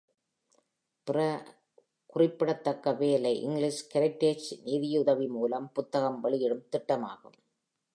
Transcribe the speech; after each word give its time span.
பிற 1.03 1.17
குறிப்பிடத்தக்க 2.05 2.93
வேலை 2.93 3.33
English 3.45 3.79
Heritage 3.93 4.47
நிதியுதவி 4.65 5.27
மூலம் 5.27 5.71
புத்தகம் 5.71 6.21
வெளியிடும் 6.21 6.67
திட்டமாகும். 6.71 7.37